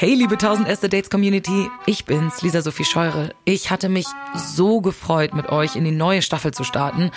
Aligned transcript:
Hey, 0.00 0.14
liebe 0.14 0.36
1000 0.36 0.66
Erste 0.66 0.88
Dates 0.88 1.10
Community, 1.10 1.68
ich 1.84 2.06
bin's, 2.06 2.40
Lisa 2.40 2.62
Sophie 2.62 2.86
Scheure. 2.86 3.34
Ich 3.44 3.70
hatte 3.70 3.90
mich 3.90 4.06
so 4.34 4.80
gefreut, 4.80 5.34
mit 5.34 5.50
euch 5.50 5.76
in 5.76 5.84
die 5.84 5.90
neue 5.90 6.22
Staffel 6.22 6.54
zu 6.54 6.64
starten. 6.64 7.10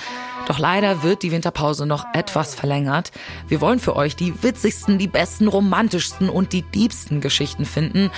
Doch 0.48 0.60
leider 0.60 1.02
wird 1.02 1.24
die 1.24 1.32
Winterpause 1.32 1.86
noch 1.86 2.06
etwas 2.14 2.56
verlängert. 2.56 3.14
Wir 3.48 3.62
wollen 3.62 3.80
für 3.80 3.96
euch 3.96 4.18
die 4.18 4.44
witzigsten, 4.44 4.98
die 4.98 5.08
besten, 5.08 5.48
romantischsten 5.48 6.28
und 6.28 6.52
die 6.52 6.64
diebsten 6.64 7.22
Geschichten 7.22 7.64
finden. 7.64 8.12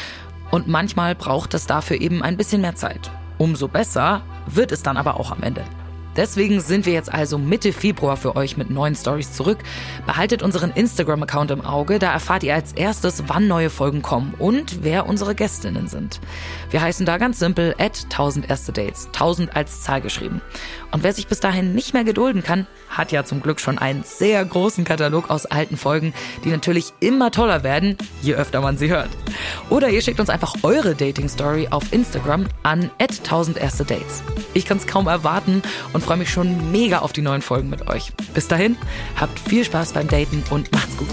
Und 0.50 0.68
manchmal 0.68 1.14
braucht 1.14 1.54
es 1.54 1.68
dafür 1.68 2.02
eben 2.02 2.24
ein 2.24 2.36
bisschen 2.36 2.62
mehr 2.62 2.74
Zeit. 2.74 3.12
Umso 3.38 3.68
besser 3.68 4.24
wird 4.48 4.72
es 4.72 4.82
dann 4.82 4.98
aber 4.98 5.20
auch 5.20 5.30
am 5.30 5.44
Ende. 5.44 5.64
Deswegen 6.16 6.62
sind 6.62 6.86
wir 6.86 6.94
jetzt 6.94 7.14
also 7.14 7.38
Mitte 7.38 7.74
Februar 7.74 8.16
für 8.16 8.36
euch 8.36 8.58
mit 8.58 8.70
neuen 8.70 8.96
Stories 8.96 9.34
zurück. 9.34 9.60
Behaltet 10.06 10.44
unseren 10.44 10.72
Instagram-Account 10.72 11.52
im 11.52 11.62
Auge, 11.62 12.00
da 12.00 12.12
erfahrt 12.12 12.44
ihr 12.44 12.54
als 12.54 12.74
erstes, 12.74 13.24
wann 13.28 13.48
neue 13.48 13.70
Folgen 13.70 14.02
kommen 14.02 14.34
und 14.40 14.84
wer 14.84 15.08
unsere 15.08 15.36
Gästinnen 15.36 15.88
sind. 15.88 16.22
Wir 16.70 16.82
heißen 16.82 17.06
da 17.06 17.18
ganz 17.18 17.40
simpel 17.40 17.76
at 17.78 18.04
1000 18.04 18.50
erste 18.50 18.72
Dates, 18.72 19.08
1000 19.08 19.56
als 19.56 19.82
Zahl 19.82 20.02
geschrieben. 20.02 20.42
Und 20.92 21.04
wer 21.04 21.14
sich 21.14 21.28
bis 21.28 21.42
dahin 21.42 21.76
nicht 21.76 21.94
mehr 21.94 22.06
gedulden 22.06 22.44
kann, 22.44 22.68
hat 22.90 23.12
ja 23.12 23.26
zum 23.26 23.42
Glück 23.42 23.60
schon 23.60 23.78
einen 23.78 24.04
sehr 24.04 24.44
großen 24.46 24.86
Katalog 24.86 25.30
aus 25.30 25.46
alten 25.46 25.76
Folgen, 25.76 26.14
die 26.46 26.50
natürlich 26.50 26.94
immer 27.02 27.32
toller 27.32 27.64
werden, 27.64 27.98
je 28.22 28.36
öfter 28.36 28.62
man 28.62 28.78
sie 28.78 28.90
hört. 28.90 29.10
Oder 29.70 29.90
ihr 29.90 30.02
schickt 30.02 30.20
uns 30.20 30.30
einfach 30.30 30.56
eure 30.64 30.96
Dating-Story 30.96 31.68
auf 31.72 31.92
Instagram 31.92 32.46
an 32.64 32.90
1000 33.00 33.58
erste 33.58 33.84
Dates. 33.84 34.24
Ich 34.54 34.66
kann 34.66 34.78
es 34.78 34.88
kaum 34.88 35.08
erwarten 35.08 35.62
und 35.92 36.05
freue 36.06 36.18
mich 36.18 36.30
schon 36.30 36.72
mega 36.72 37.00
auf 37.00 37.14
die 37.14 37.24
neuen 37.24 37.42
Folgen 37.42 37.68
mit 37.68 37.88
euch. 37.88 38.14
Bis 38.36 38.48
dahin, 38.48 38.78
habt 39.20 39.40
viel 39.40 39.66
Spaß 39.66 39.94
beim 39.94 40.08
Daten 40.08 40.44
und 40.52 40.72
macht's 40.72 40.96
gut. 40.98 41.08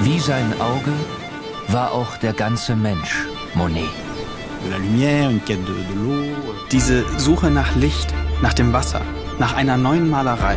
Wie 0.00 0.18
sein 0.18 0.58
Auge 0.58 0.92
war 1.68 1.92
auch 1.92 2.16
der 2.16 2.32
ganze 2.32 2.74
Mensch 2.74 3.26
Monet. 3.54 3.84
Diese 6.72 7.04
Suche 7.18 7.50
nach 7.50 7.76
Licht, 7.76 8.14
nach 8.40 8.54
dem 8.54 8.72
Wasser, 8.72 9.02
nach 9.38 9.54
einer 9.54 9.76
neuen 9.76 10.08
Malerei. 10.08 10.56